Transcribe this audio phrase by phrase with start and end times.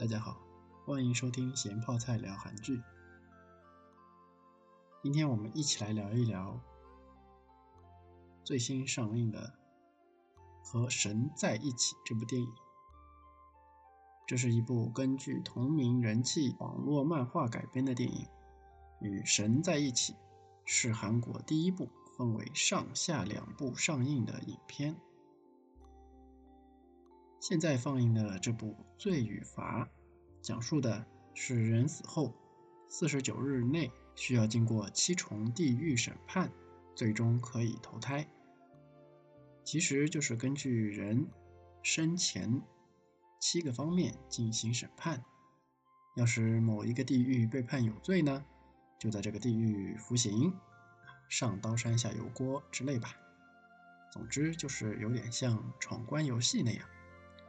[0.00, 0.40] 大家好，
[0.86, 2.82] 欢迎收听咸泡菜聊韩剧。
[5.02, 6.58] 今天我们一起来聊一聊
[8.42, 9.52] 最新上映的
[10.64, 12.48] 《和神在一起》这部电影。
[14.26, 18.26] 这是一部根据同名人气网络漫画改编的电影，
[19.02, 20.16] 与神在一起
[20.64, 24.96] 是韩国第一部分为上下两部上映的影片。
[27.40, 29.84] 现在放映的这部《罪与罚》，
[30.42, 32.34] 讲述的是人死后
[32.86, 36.52] 四十九日内需要经过七重地狱审判，
[36.94, 38.28] 最终可以投胎。
[39.64, 41.26] 其实就是根据人
[41.82, 42.60] 生前
[43.40, 45.24] 七个方面进行审判。
[46.16, 48.44] 要是某一个地狱被判有罪呢，
[48.98, 50.52] 就在这个地狱服刑，
[51.30, 53.14] 上刀山下油锅之类吧。
[54.12, 56.86] 总之就是有点像闯关游戏那样。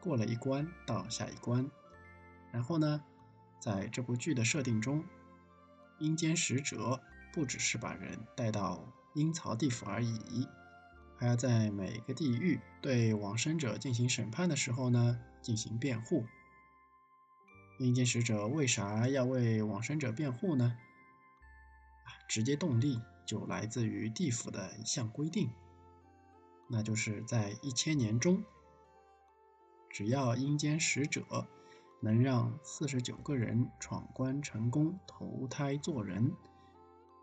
[0.01, 1.69] 过了一关到下一关，
[2.51, 3.03] 然后呢，
[3.59, 5.05] 在这部剧的设定中，
[5.99, 6.99] 阴间使者
[7.31, 10.47] 不只是把人带到阴曹地府而已，
[11.15, 16.25] 还要在每个地狱对往生者进行审判的时候呢进行辩护。
[17.77, 20.77] 阴间使者为啥要为往生者辩护呢？
[22.03, 25.51] 啊，直接动力就来自于地府的一项规定，
[26.67, 28.43] 那就是在一千年中。
[29.91, 31.47] 只要阴间使者
[31.99, 36.33] 能让四十九个人闯关成功投胎做人，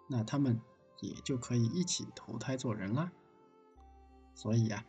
[0.08, 0.60] 那他们
[1.00, 3.10] 也就可以一起投胎做人啦。
[4.34, 4.84] 所以啊，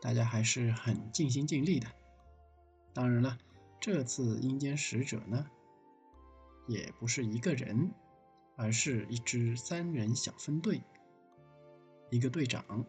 [0.00, 1.88] 大家还是很尽心尽力的。
[2.92, 3.38] 当然了，
[3.80, 5.50] 这次阴间使者呢，
[6.68, 7.90] 也不是一个人，
[8.54, 10.82] 而是一支三人小分队，
[12.10, 12.84] 一个队长，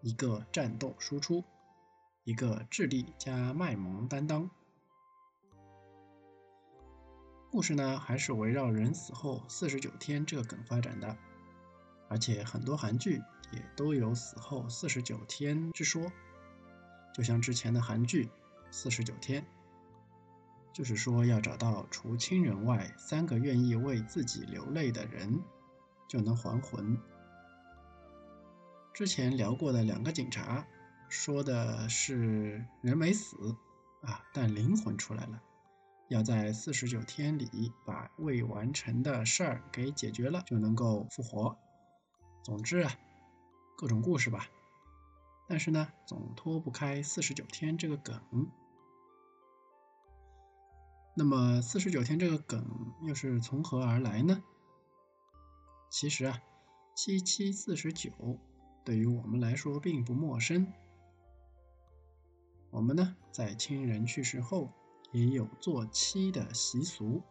[0.00, 1.44] 一个战斗输出。
[2.28, 4.50] 一个智力加卖萌担当，
[7.50, 11.16] 故事呢还是围绕人死后四十九天这个梗发展的，
[12.06, 16.12] 而且很多韩剧也都有死后四十九天之说，
[17.14, 18.26] 就像之前的韩剧
[18.70, 19.40] 《四十九天》，
[20.70, 25.42] 就是说要找到除亲人外三个愿意为自己流泪的人，
[26.06, 27.00] 就能还魂。
[28.92, 30.66] 之前聊过的两个警察。
[31.08, 33.56] 说的是人没死
[34.02, 35.42] 啊，但灵魂出来了，
[36.08, 41.58] 要在四十九天里把未完成的事儿给解决了，就能够复活。
[42.44, 42.92] 总之啊，
[43.76, 44.48] 各种故事吧。
[45.48, 48.20] 但是呢，总脱不开四十九天这个梗。
[51.16, 54.42] 那么四十九天这个梗又是从何而来呢？
[55.90, 56.40] 其实啊，
[56.94, 58.10] 七七四十九
[58.84, 60.72] 对于我们来说并不陌生。
[62.70, 64.70] 我们呢，在亲人去世后
[65.10, 67.22] 也有做七的习俗，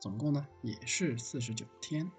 [0.00, 2.10] 总共呢也是四十九天。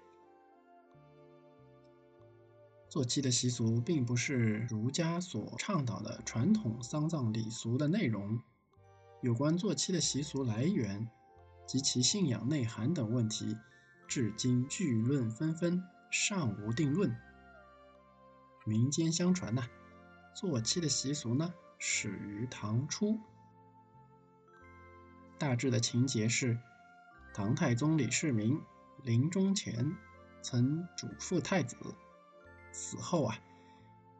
[2.88, 8.40] 做七的习俗并不是儒家所倡导的传统丧葬礼俗的内容，
[9.20, 11.06] 有关做七的习俗来源
[11.66, 13.54] 及其信仰内涵等问题，
[14.06, 17.14] 至今聚论纷纷，尚无定论。
[18.64, 19.68] 民间相传呐，
[20.34, 21.52] 做七的习俗呢。
[21.80, 23.20] 始于唐初，
[25.38, 26.58] 大致的情节是：
[27.32, 28.60] 唐太宗李世民
[29.04, 29.96] 临终前
[30.42, 31.76] 曾嘱咐太子，
[32.72, 33.38] 死后啊，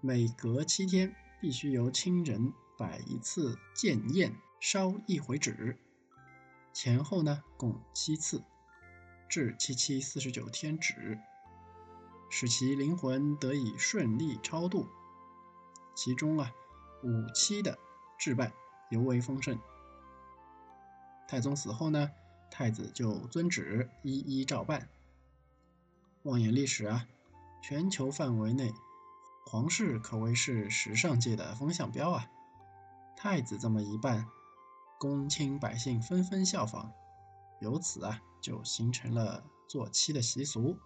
[0.01, 5.77] 每隔七天必须由亲人摆一次建宴，烧一回纸，
[6.73, 8.45] 前后呢共七次，
[9.29, 11.19] 至七七四十九天止，
[12.31, 14.87] 使其灵魂得以顺利超度。
[15.97, 16.53] 其中啊。
[17.03, 17.79] 五七的
[18.19, 18.53] 置办
[18.91, 19.59] 尤为丰盛。
[21.29, 22.11] 太宗死后呢，
[22.51, 24.89] 太子就遵旨一一照办。
[26.23, 27.07] 望眼历史啊，
[27.63, 28.73] 全球范围内，
[29.47, 32.31] 皇室可谓是时尚界的风向标啊。
[33.17, 34.27] 太子这么一办，
[34.99, 36.93] 公卿百姓纷纷效仿，
[37.61, 40.79] 由此啊，就形成了做七的习俗。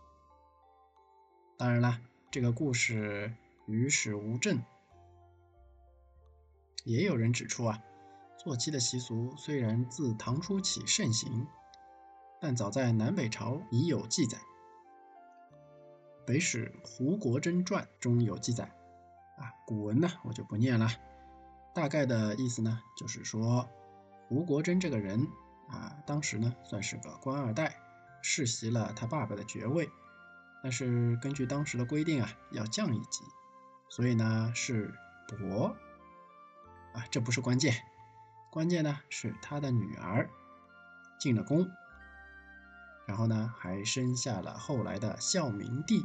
[1.57, 2.01] 当然啦，
[2.31, 3.33] 这个故事
[3.67, 4.63] 与史无证。
[6.85, 7.79] 也有人指出啊，
[8.37, 11.47] 做妻的习俗虽然自唐初起盛行，
[12.41, 14.39] 但早在南北朝已有记载。
[16.25, 20.89] 《北史胡国珍传》中有记载，啊，古文呢我就不念了，
[21.75, 23.69] 大概的意思呢就是说，
[24.29, 25.27] 胡国珍这个人
[25.69, 27.77] 啊，当时呢算是个官二代，
[28.23, 29.89] 世袭了他爸爸的爵位，
[30.63, 33.25] 但是根据当时的规定啊，要降一级，
[33.89, 34.93] 所以呢是
[35.29, 35.77] 伯。
[36.95, 37.85] 啊，这不是关键，
[38.51, 40.29] 关键呢是他的女儿
[41.19, 41.69] 进了宫，
[43.07, 46.05] 然后呢，还生下了后来的孝明帝。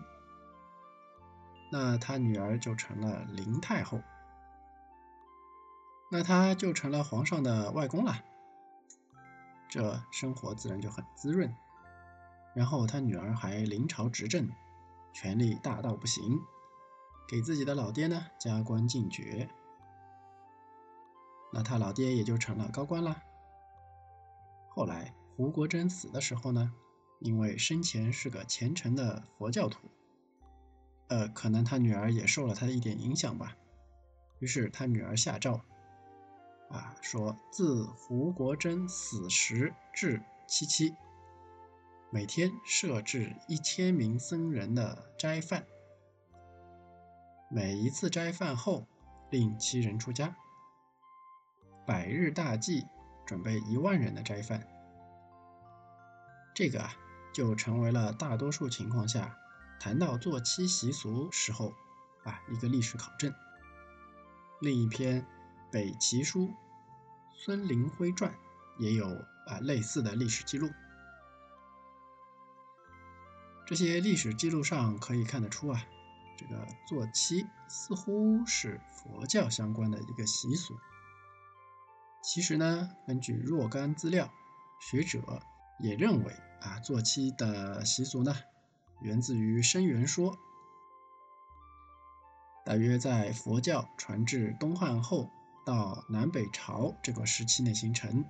[1.72, 4.02] 那他女儿就成了林太后，
[6.10, 8.24] 那他就成了皇上的外公了。
[9.68, 11.54] 这生活自然就很滋润。
[12.56, 14.50] 然后他女儿还临朝执政，
[15.14, 16.40] 权力大到不行，
[17.28, 19.50] 给自己的老爹呢加官进爵。
[21.58, 23.20] 那他老爹也就成了高官了。
[24.70, 26.72] 后来胡国珍死的时候呢，
[27.20, 29.90] 因为生前是个虔诚的佛教徒，
[31.08, 33.58] 呃，可能他女儿也受了他的一点影响吧。
[34.38, 35.60] 于是他女儿下诏，
[36.70, 40.94] 啊，说自胡国珍死时至七七，
[42.12, 45.66] 每天设置一千名僧人的斋饭，
[47.50, 48.86] 每一次斋饭后
[49.32, 50.38] 令七人出家。
[51.88, 52.86] 百日大祭，
[53.26, 54.68] 准备一万人的斋饭，
[56.54, 56.94] 这个啊，
[57.34, 59.38] 就成为了大多数情况下
[59.80, 61.74] 谈到做七习俗时候
[62.26, 63.34] 啊一个历史考证。
[64.60, 65.22] 另一篇
[65.72, 66.48] 《北齐书·
[67.34, 68.32] 孙林辉传》
[68.80, 69.08] 也有
[69.46, 70.70] 啊类似的历史记录。
[73.66, 75.82] 这些历史记录上可以看得出啊，
[76.38, 80.78] 这个做七似乎是佛教相关的一个习俗。
[82.28, 84.30] 其实呢，根据若干资料，
[84.82, 85.42] 学者
[85.80, 88.36] 也认为啊，做七的习俗呢，
[89.00, 90.38] 源自于生源说。
[92.66, 95.32] 大约在佛教传至东汉后
[95.66, 98.26] 到南北朝这个时期内形成。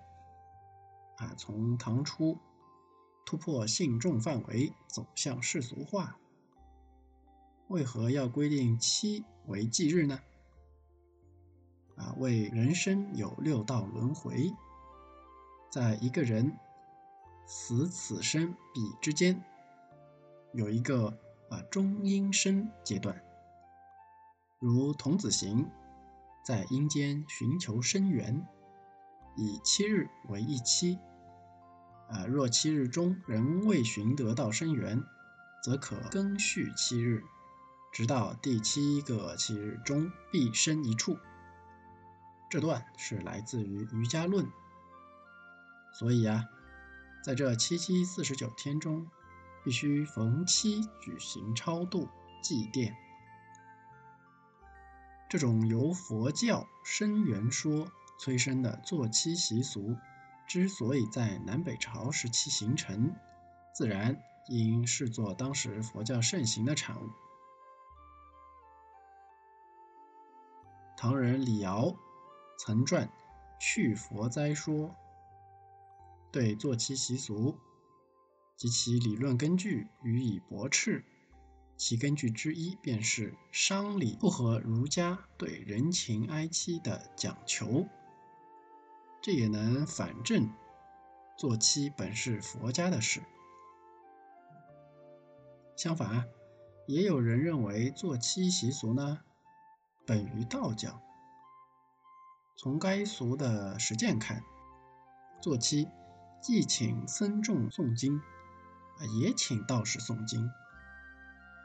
[1.15, 2.37] 啊，从唐初
[3.25, 6.19] 突破信众范围，走向世俗化。
[7.67, 10.19] 为何要规定七为忌日呢？
[11.97, 14.53] 啊，为人生有六道轮回，
[15.71, 16.55] 在一个人
[17.45, 19.43] 死此生彼之间，
[20.53, 21.17] 有一个
[21.49, 23.19] 啊中阴身阶段。
[24.59, 25.69] 如童子行，
[26.45, 28.47] 在阴间寻求生源，
[29.35, 30.99] 以七日为一期。
[32.09, 35.03] 啊，若七日中仍未寻得到生源，
[35.63, 37.23] 则可更续七日，
[37.91, 41.17] 直到第七个七日中必生一处。
[42.49, 44.45] 这段是来自于《瑜伽论》，
[45.91, 46.45] 所以啊，
[47.21, 49.05] 在这七七四十九天中，
[49.65, 52.07] 必须逢七举行超度
[52.41, 52.93] 祭奠。
[55.27, 59.97] 这种由佛教生源说催生的坐七习俗，
[60.47, 63.13] 之所以在南北朝时期形成，
[63.73, 64.17] 自然
[64.47, 67.09] 应视作当时佛教盛行的产物。
[70.95, 71.93] 唐人李敖。
[72.57, 73.07] 曾传
[73.59, 74.89] 《去佛灾说》，
[76.31, 77.57] 对坐骑习俗
[78.55, 81.05] 及其理论根据予以驳斥。
[81.77, 87.85] 其根据之一便是商礼不合儒家对人情哀戚的讲求，
[89.21, 90.51] 这也能反证
[91.37, 93.21] 坐妻本是佛家的事。
[95.75, 96.27] 相反，
[96.87, 99.19] 也有人认为坐妻习俗呢，
[100.07, 100.99] 本于道教。
[102.59, 104.43] 从该俗的实践看，
[105.39, 105.87] 坐期
[106.41, 108.17] 既请僧众诵经，
[108.97, 110.49] 啊，也请道士诵经。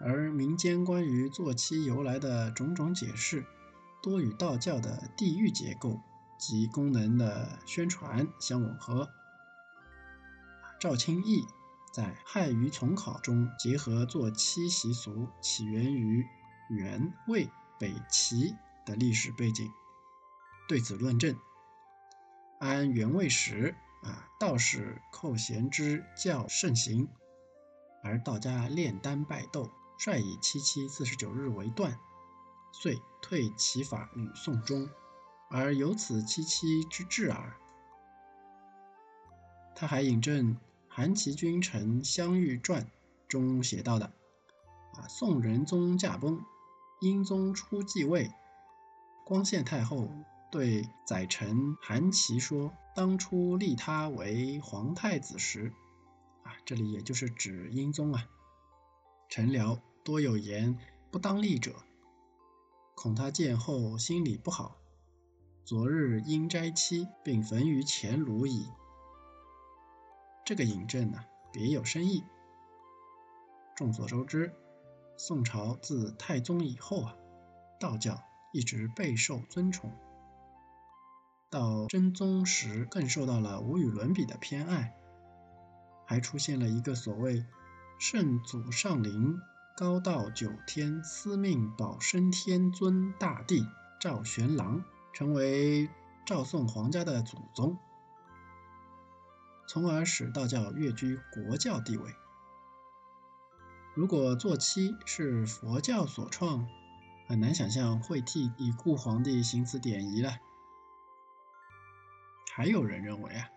[0.02, 3.46] 而民间关于坐期由来的种种解释，
[4.02, 5.98] 多与道教的地域结构
[6.38, 9.08] 及功能的宣传相吻合。
[10.78, 11.46] 赵清义
[11.94, 16.26] 在《汉语丛考》中结合坐期习俗起源于
[16.68, 19.70] 元、魏、北齐的历史背景。
[20.68, 21.36] 对此论证，
[22.60, 27.08] 按原位时啊，道士寇贤之教盛行，
[28.02, 31.98] 而道家炼丹拜斗，率以七七四十九日为断，
[32.72, 34.88] 遂退其法与宋中，
[35.50, 37.56] 而有此七七之志耳。
[39.74, 40.54] 他还引证
[40.88, 42.82] 《韩琦君臣相遇传》
[43.28, 44.06] 中写到的
[44.94, 46.42] 啊，宋仁宗驾崩，
[47.00, 48.32] 英宗初继位，
[49.26, 50.08] 光献太后。
[50.52, 55.72] 对宰臣韩琦说：“当初立他为皇太子时，
[56.42, 58.28] 啊，这里也就是指英宗啊。
[59.30, 60.78] 臣僚多有言
[61.10, 61.74] 不当立者，
[62.94, 64.76] 恐他见后心里不好。
[65.64, 68.68] 昨日因斋期，并焚于前炉矣。
[70.44, 72.22] 这个引证呢，别有深意。
[73.74, 74.54] 众所周知，
[75.16, 77.16] 宋朝自太宗以后啊，
[77.80, 79.90] 道教一直备受尊崇。”
[81.52, 84.94] 到真宗时，更受到了无与伦比的偏爱。
[86.06, 87.44] 还出现了一个所谓
[88.00, 89.38] “圣祖上灵，
[89.76, 93.66] 高道九天，司命保生天尊大帝
[94.00, 94.82] 赵玄郎”，
[95.12, 95.90] 成为
[96.24, 97.76] 赵宋皇家的祖宗，
[99.68, 102.14] 从而使道教跃居国教地位。
[103.94, 106.66] 如果坐骑是佛教所创，
[107.28, 110.38] 很难想象会替已故皇帝行此典仪了。
[112.54, 113.48] 还有人认为啊，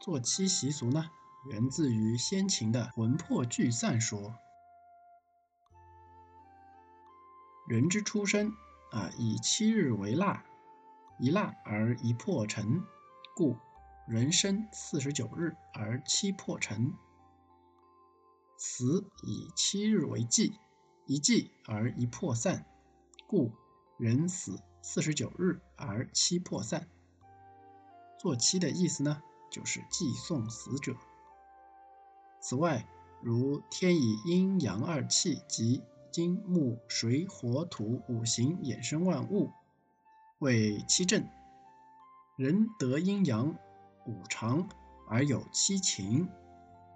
[0.00, 1.10] 坐骑习俗呢，
[1.50, 4.34] 源自于先秦的魂魄聚散说。
[7.68, 8.50] 人之出生
[8.90, 10.42] 啊，以七日为腊，
[11.18, 12.82] 一腊而一破成，
[13.36, 13.58] 故
[14.06, 16.94] 人生四十九日而七破成。
[18.56, 20.58] 死以七日为祭，
[21.04, 22.64] 一祭而一破散。
[23.26, 23.52] 故
[23.98, 26.88] 人死四十九日而七破散。
[28.18, 30.96] 坐七的意思呢，就是祭送死者。
[32.40, 32.86] 此外，
[33.22, 39.50] 如天以阴阳二气及金木水火土五行衍生万物
[40.38, 41.28] 为七正，
[42.36, 43.56] 人得阴阳
[44.06, 44.68] 五常
[45.08, 46.28] 而有七情，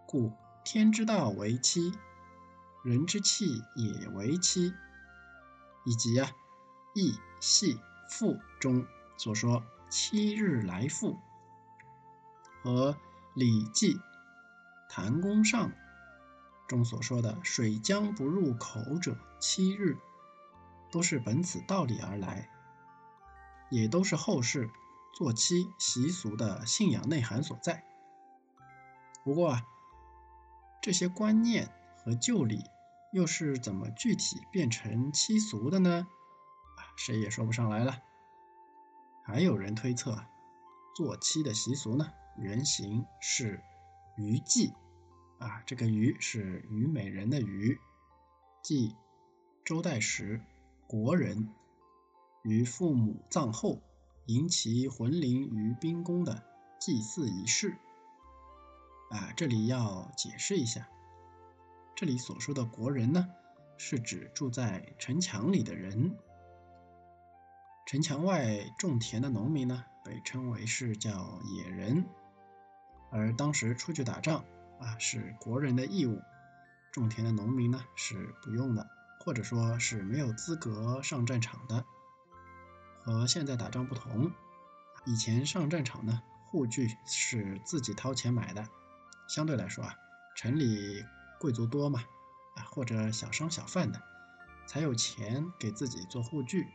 [0.07, 0.33] 故
[0.64, 1.93] 天之道为七，
[2.85, 4.73] 人之气也为七。
[5.85, 6.31] 以及啊，
[6.95, 7.76] 《易系
[8.09, 8.87] 赋》中
[9.19, 9.61] 所说
[9.94, 11.18] “七日来复”
[12.64, 12.92] 和
[13.34, 14.00] 《礼记
[14.88, 15.68] 檀公上》
[16.66, 19.99] 中所说的“水将不入口者七日”，
[20.90, 22.49] 都是本此道理而来，
[23.68, 24.70] 也都是后世
[25.12, 27.84] 做妻习俗的信仰内涵所在。
[29.22, 29.66] 不过啊，
[30.80, 31.68] 这些观念
[31.99, 32.64] 和旧礼。
[33.12, 36.06] 又是怎么具体变成七俗的呢？
[36.78, 37.99] 啊，谁也说不上来了。
[39.25, 40.25] 还有人推测，
[40.95, 43.62] 做七的习俗呢，原型是
[44.17, 44.73] 虞姬，
[45.38, 47.79] 啊，这个虞是虞美人的虞，
[48.62, 48.97] 即
[49.64, 50.41] 周代时
[50.87, 51.49] 国人
[52.43, 53.81] 于父母葬后，
[54.26, 56.43] 迎其魂灵于冰宫的
[56.81, 57.76] 祭祀仪式。
[59.11, 60.88] 啊，这里要解释一下。
[61.95, 63.29] 这里所说的国人呢，
[63.79, 66.17] 是指住在城墙里的人。
[67.84, 72.04] 城墙外种田的农民呢，被称为是叫野人。
[73.10, 74.44] 而当时出去打仗
[74.80, 76.20] 啊，是国人的义务。
[76.90, 78.88] 种田的农民呢，是不用的，
[79.20, 81.84] 或者说是没有资格上战场的。
[83.02, 84.30] 和现在打仗不同，
[85.04, 88.68] 以前上战场呢，护具是自己掏钱买的。
[89.28, 89.94] 相对来说啊，
[90.36, 91.04] 城里。
[91.40, 92.04] 贵族多嘛，
[92.54, 94.00] 啊，或者小商小贩的，
[94.64, 96.68] 才有钱给自己做护具。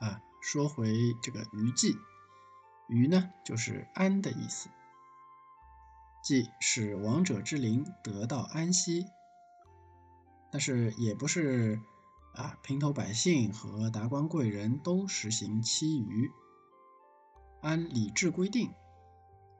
[0.00, 1.96] 啊，说回这个余祭，
[2.88, 4.68] 余呢就是安的意思，
[6.22, 9.06] 祭使亡者之灵得到安息。
[10.50, 11.80] 但是也不是
[12.34, 16.30] 啊，平头百姓和达官贵人都实行七余，
[17.60, 18.72] 按礼制规定。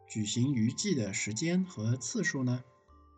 [0.07, 2.65] 举行余祭的时间和次数呢，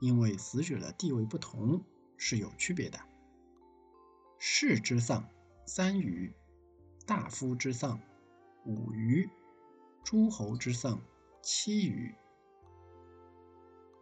[0.00, 1.85] 因为死者的地位不同
[2.17, 2.99] 是有区别的。
[4.39, 5.29] 士之丧
[5.67, 6.35] 三余，
[7.11, 8.00] 大夫之丧
[8.64, 9.29] 五余，
[10.05, 11.00] 诸侯之丧
[11.43, 12.14] 七余。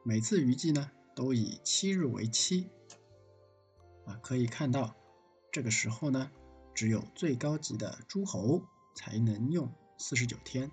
[0.04, 2.68] 每次余祭呢，都以七日为期。
[4.04, 4.94] 啊，可以看到，
[5.50, 6.30] 这个时候呢，
[6.74, 8.62] 只有最高级的诸侯
[8.94, 10.70] 才能用四十九天。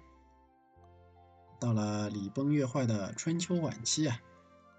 [1.58, 4.20] 到了礼崩乐坏的春秋晚期啊，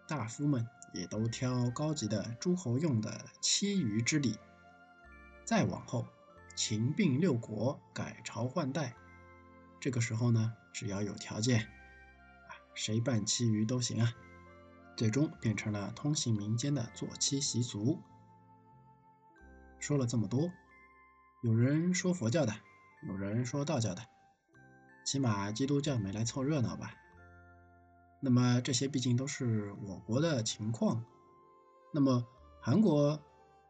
[0.06, 4.36] 大夫们也都挑高级的诸侯用的七余之礼。
[5.46, 6.06] 再往后，
[6.56, 8.96] 秦并六国，改朝换代，
[9.78, 14.12] 这个时候呢，只要有条件，啊，谁办七余都行啊。
[14.96, 18.00] 最终变成了通行民间的坐妻习俗。
[19.78, 20.50] 说了这么多，
[21.42, 22.54] 有人说佛教的，
[23.06, 24.02] 有人说道教的。
[25.04, 26.94] 起码基督教没来凑热闹吧？
[28.20, 31.04] 那么这些毕竟都是我国的情况。
[31.92, 32.26] 那么
[32.62, 33.20] 韩国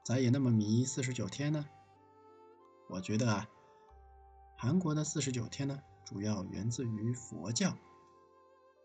[0.05, 1.67] 咋也那么迷四十九天呢？
[2.89, 3.49] 我觉得啊，
[4.57, 7.77] 韩国的四十九天呢，主要源自于佛教。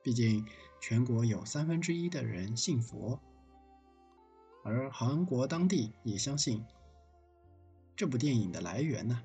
[0.04, 0.46] 毕竟
[0.80, 3.20] 全国有三分之一的人信佛，
[4.64, 6.66] 而韩国当地也相信
[7.96, 9.22] 这部电影的来源呢，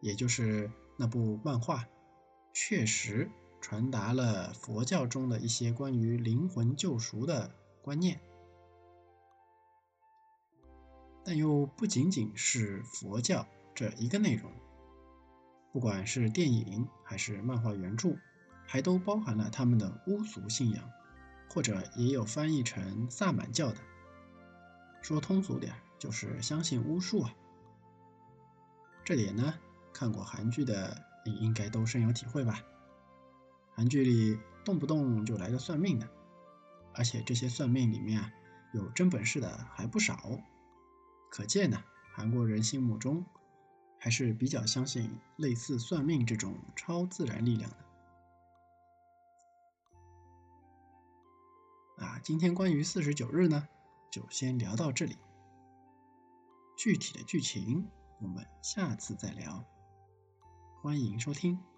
[0.00, 0.70] 也就是。
[1.02, 1.86] 那部漫画
[2.52, 8.20] 确实传达了佛教中的一些关于灵魂救赎的观念，
[11.30, 14.50] 但又不仅仅是佛教这一个内容。
[15.72, 18.16] 不管是电影还是漫画原著，
[18.66, 20.90] 还都包含了他们的巫俗信仰，
[21.48, 23.76] 或者也有翻译成萨满教的。
[25.02, 27.32] 说通俗点，就是相信巫术啊。
[29.04, 29.54] 这点呢，
[29.92, 32.60] 看过韩剧的你应该都深有体会吧？
[33.76, 36.08] 韩剧里动不动就来个算命的，
[36.92, 38.32] 而且这些算命里面啊，
[38.74, 40.28] 有真本事的还不少。
[41.30, 41.82] 可见呢，
[42.12, 43.24] 韩国人心目中
[43.98, 47.76] 还是比较相信类似算命这种超自然力量的。
[52.04, 53.68] 啊，今天关于四十九日呢，
[54.10, 55.16] 就先聊到这里。
[56.76, 57.88] 具体的剧情
[58.20, 59.64] 我们下次再聊。
[60.82, 61.69] 欢迎收听。